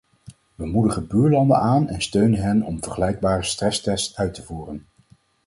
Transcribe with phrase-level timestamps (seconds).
[0.55, 4.85] We moedigen buurlanden aan en steunen hen om vergelijkbare stresstests uit te voeren.